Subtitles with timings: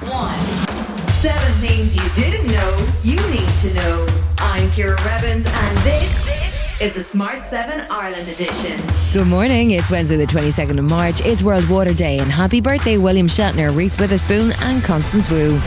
[0.00, 0.40] One.
[1.10, 4.06] Seven things you didn't know you need to know.
[4.38, 8.80] I'm Ciara Revins, and this is the Smart 7 Ireland edition.
[9.12, 9.72] Good morning.
[9.72, 11.20] It's Wednesday, the 22nd of March.
[11.20, 15.60] It's World Water Day, and happy birthday, William Shatner, Reese Witherspoon, and Constance Wu.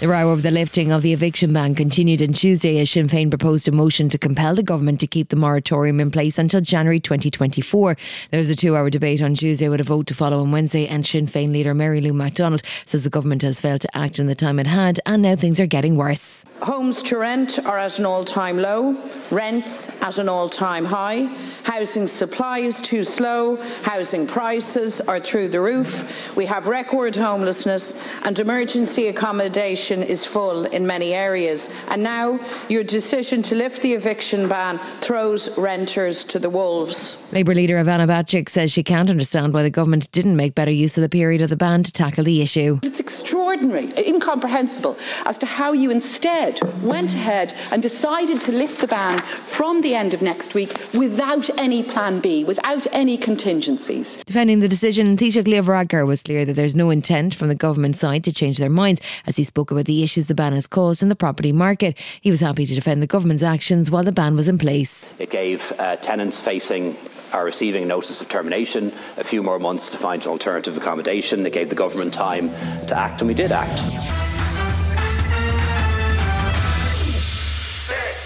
[0.00, 3.30] The row over the lifting of the eviction ban continued on Tuesday as Sinn Féin
[3.30, 7.00] proposed a motion to compel the government to keep the moratorium in place until January
[7.00, 7.96] 2024.
[8.30, 10.86] There was a two hour debate on Tuesday with a vote to follow on Wednesday,
[10.86, 14.28] and Sinn Féin leader Mary Lou McDonald says the government has failed to act in
[14.28, 16.44] the time it had, and now things are getting worse.
[16.62, 18.96] Homes to rent are at an all time low,
[19.30, 21.26] rents at an all time high,
[21.62, 27.94] housing supply is too slow, housing prices are through the roof, we have record homelessness,
[28.24, 31.70] and emergency accommodation is full in many areas.
[31.90, 37.18] And now your decision to lift the eviction ban throws renters to the wolves.
[37.32, 40.96] Labour leader Ivana Bacik says she can't understand why the government didn't make better use
[40.98, 42.80] of the period of the ban to tackle the issue.
[42.82, 46.47] It's extraordinary, incomprehensible as to how you instead
[46.82, 51.48] went ahead and decided to lift the ban from the end of next week without
[51.58, 54.16] any plan B, without any contingencies.
[54.24, 57.96] Defending the decision, Taoiseach Leo Varadkar was clear that there's no intent from the government
[57.96, 61.02] side to change their minds as he spoke about the issues the ban has caused
[61.02, 61.98] in the property market.
[62.20, 65.12] He was happy to defend the government's actions while the ban was in place.
[65.18, 66.96] It gave uh, tenants facing
[67.32, 71.44] are receiving notice of termination a few more months to find an alternative accommodation.
[71.44, 72.48] It gave the government time
[72.86, 74.27] to act, and we did act.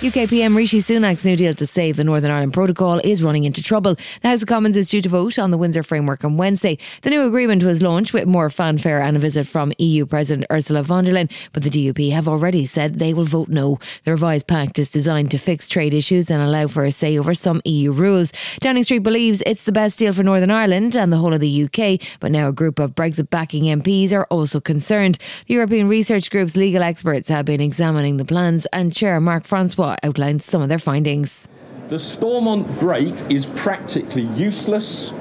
[0.04, 3.62] UK PM Rishi Sunak's new deal to save the Northern Ireland Protocol is running into
[3.62, 3.94] trouble.
[3.94, 6.76] The House of Commons is due to vote on the Windsor Framework on Wednesday.
[7.02, 10.82] The new agreement was launched with more fanfare and a visit from EU President Ursula
[10.82, 13.78] von der Leyen, but the DUP have already said they will vote no.
[14.02, 17.32] The revised pact is designed to fix trade issues and allow for a say over
[17.32, 18.32] some EU rules.
[18.58, 21.64] Downing Street believes it's the best deal for Northern Ireland and the whole of the
[21.64, 25.18] UK, but now a group of Brexit backing MPs are also concerned.
[25.46, 29.91] The European Research Group's legal experts have been examining the plans, and Chair Mark Francois
[30.02, 31.48] outlined some of their findings.
[31.88, 35.12] The Stormont break is practically useless,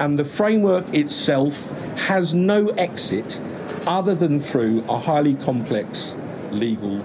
[0.00, 1.70] and the framework itself
[2.06, 3.40] has no exit
[3.86, 6.14] other than through a highly complex
[6.50, 7.00] legal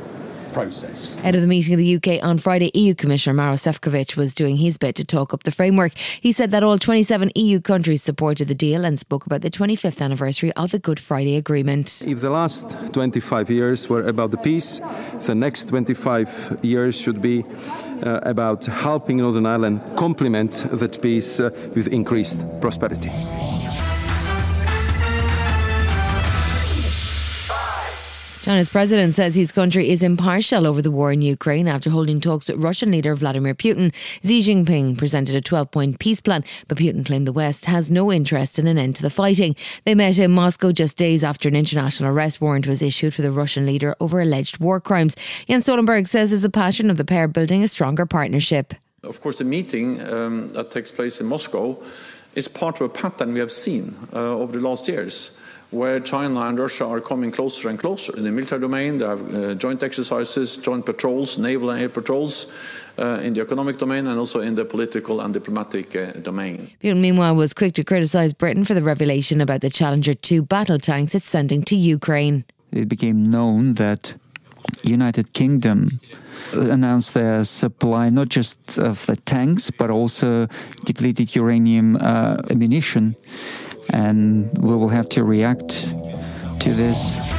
[0.53, 1.17] process.
[1.19, 4.57] Ahead of the meeting of the UK on Friday, EU Commissioner Maros Sefcovic was doing
[4.57, 5.97] his bit to talk up the framework.
[5.97, 10.01] He said that all 27 EU countries supported the deal and spoke about the 25th
[10.01, 12.03] anniversary of the Good Friday Agreement.
[12.07, 14.79] If the last 25 years were about the peace,
[15.21, 17.43] the next 25 years should be
[18.03, 23.11] uh, about helping Northern Ireland complement that peace uh, with increased prosperity.
[28.49, 32.47] China's president says his country is impartial over the war in Ukraine after holding talks
[32.47, 33.93] with Russian leader Vladimir Putin.
[34.25, 38.11] Xi Jinping presented a 12 point peace plan, but Putin claimed the West has no
[38.11, 39.55] interest in an end to the fighting.
[39.85, 43.31] They met in Moscow just days after an international arrest warrant was issued for the
[43.31, 45.15] Russian leader over alleged war crimes.
[45.47, 48.73] Jens Stoltenberg says there's a passion of the pair building a stronger partnership.
[49.03, 51.79] Of course, the meeting um, that takes place in Moscow
[52.33, 55.37] is part of a pattern we have seen uh, over the last years
[55.71, 58.15] where China and Russia are coming closer and closer.
[58.17, 62.47] In the military domain, they have uh, joint exercises, joint patrols, naval and air patrols.
[62.99, 66.69] Uh, in the economic domain and also in the political and diplomatic uh, domain.
[66.83, 70.77] Putin, meanwhile, was quick to criticise Britain for the revelation about the Challenger 2 battle
[70.77, 72.43] tanks it's sending to Ukraine.
[72.73, 74.15] It became known that
[74.83, 76.01] United Kingdom
[76.51, 80.47] announced their supply not just of the tanks but also
[80.83, 83.15] depleted uranium uh, ammunition
[83.93, 85.93] and we will have to react
[86.59, 87.38] to this.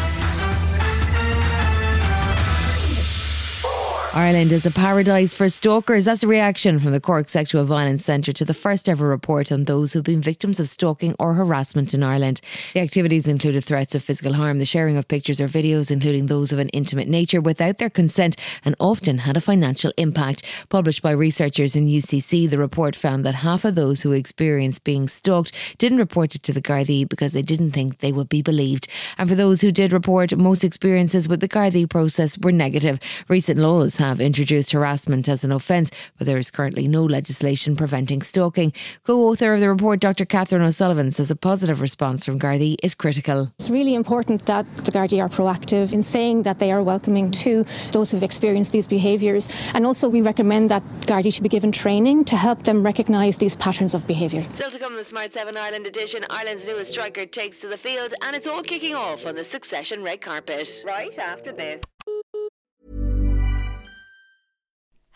[4.12, 6.04] Ireland is a paradise for stalkers.
[6.04, 9.64] That's a reaction from the Cork Sexual Violence Centre to the first ever report on
[9.64, 12.40] those who've been victims of stalking or harassment in Ireland.
[12.74, 16.50] The activities included threats of physical harm, the sharing of pictures or videos, including those
[16.50, 18.34] of an intimate nature, without their consent,
[18.64, 20.66] and often had a financial impact.
[20.70, 25.06] Published by researchers in UCC, the report found that half of those who experienced being
[25.06, 28.88] stalked didn't report it to the Gardaí because they didn't think they would be believed.
[29.18, 32.98] And for those who did report, most experiences with the Gardaí process were negative.
[33.28, 38.22] Recent laws have introduced harassment as an offence, but there is currently no legislation preventing
[38.22, 38.72] stalking.
[39.04, 40.24] Co author of the report, Dr.
[40.24, 43.52] Catherine O'Sullivan, says a positive response from Gardaí is critical.
[43.58, 47.64] It's really important that the Gardaí are proactive in saying that they are welcoming to
[47.92, 49.50] those who've experienced these behaviours.
[49.74, 53.56] And also, we recommend that Gardaí should be given training to help them recognise these
[53.56, 54.42] patterns of behaviour.
[54.50, 58.14] Still to come the Smart 7 Ireland edition, Ireland's newest striker takes to the field,
[58.22, 60.68] and it's all kicking off on the Succession red carpet.
[60.86, 61.82] Right after this.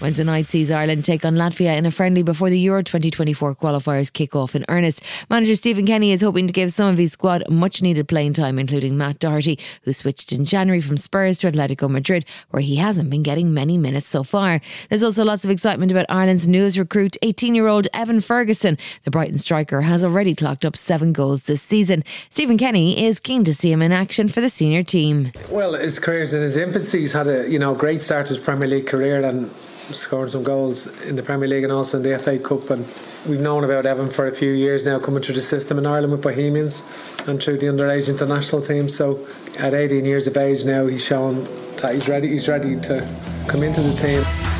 [0.00, 4.12] Wednesday night sees Ireland take on Latvia in a friendly before the Euro 2024 qualifiers
[4.12, 5.04] kick off in earnest.
[5.30, 8.58] Manager Stephen Kenny is hoping to give some of his squad much needed playing time,
[8.58, 13.08] including Matt Doherty, who switched in January from Spurs to Atletico Madrid, where he hasn't
[13.08, 14.60] been getting many minutes so far.
[14.88, 18.76] There's also lots of excitement about Ireland's newest recruit, 18 year old Evan Ferguson.
[19.04, 22.02] The Brighton striker has already clocked up seven goals this season.
[22.30, 25.30] Stephen Kenny is keen to see him in action for the senior team.
[25.50, 27.00] Well, his career's in his infancy.
[27.00, 29.48] He's had a you know great start to his Premier League career and
[29.92, 32.70] scored some goals in the Premier League and also in the FA Cup.
[32.70, 32.86] And
[33.28, 36.12] we've known about Evan for a few years now, coming through the system in Ireland
[36.12, 36.80] with Bohemians
[37.26, 38.88] and through the underage international team.
[38.88, 39.26] So
[39.58, 41.44] at 18 years of age now, he's shown
[41.82, 42.28] that he's ready.
[42.28, 43.06] He's ready to
[43.48, 44.53] come into the team.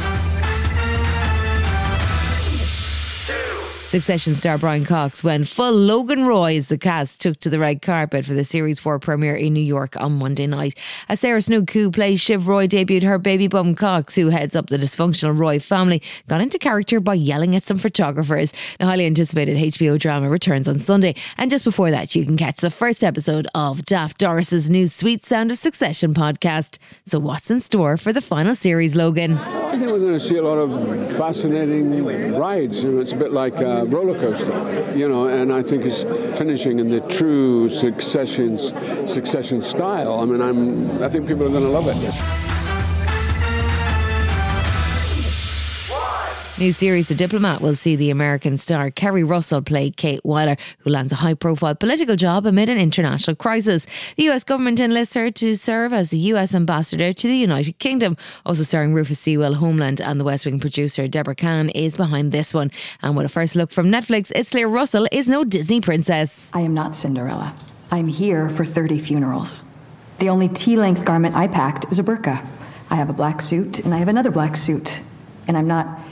[3.94, 7.80] Succession star Brian Cox when full Logan Roy as the cast took to the red
[7.80, 10.74] carpet for the Series 4 premiere in New York on Monday night.
[11.08, 14.66] As Sarah Snook, who plays Shiv Roy, debuted her baby bum Cox, who heads up
[14.66, 18.52] the dysfunctional Roy family, got into character by yelling at some photographers.
[18.80, 21.14] The highly anticipated HBO drama returns on Sunday.
[21.38, 25.24] And just before that, you can catch the first episode of Daft Doris's new Sweet
[25.24, 26.78] Sound of Succession podcast.
[27.06, 29.34] So, what's in store for the final series, Logan?
[29.34, 32.04] I think we're going to see a lot of fascinating
[32.34, 32.82] rides.
[32.82, 35.84] You know, it's a bit like uh, a roller coaster, you know, and I think
[35.84, 36.02] it's
[36.38, 38.58] finishing in the true succession
[39.06, 40.20] succession style.
[40.20, 42.53] I mean, I'm I think people are going to love it.
[46.56, 50.90] New series The Diplomat will see the American star Keri Russell play Kate Wyler, who
[50.90, 53.86] lands a high profile political job amid an international crisis.
[54.14, 58.16] The US government enlists her to serve as the US ambassador to the United Kingdom.
[58.46, 62.54] Also starring Rufus Sewell, Homeland, and the West Wing producer Debora Cahn is behind this
[62.54, 62.70] one.
[63.02, 66.52] And with a first look from Netflix, it's clear Russell is no Disney princess.
[66.54, 67.52] I am not Cinderella.
[67.90, 69.64] I'm here for 30 funerals.
[70.20, 72.46] The only T length garment I packed is a burqa.
[72.90, 75.00] I have a black suit and I have another black suit.
[75.48, 76.03] And I'm not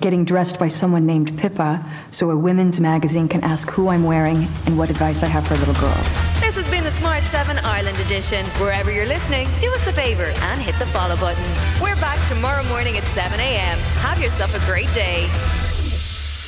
[0.00, 4.46] getting dressed by someone named Pippa so a women's magazine can ask who I'm wearing
[4.66, 6.22] and what advice I have for little girls.
[6.40, 8.44] This has been the Smart 7 Ireland edition.
[8.60, 11.44] Wherever you're listening, do us a favour and hit the follow button.
[11.80, 13.78] We're back tomorrow morning at 7 a.m.
[14.00, 15.22] Have yourself a great day.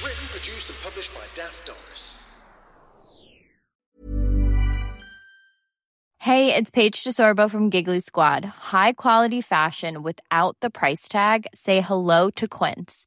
[0.04, 2.16] Written, produced, and published by Daft Doris.
[6.18, 8.44] Hey, it's Paige DeSorbo from Giggly Squad.
[8.44, 11.46] High quality fashion without the price tag?
[11.54, 13.06] Say hello to Quince.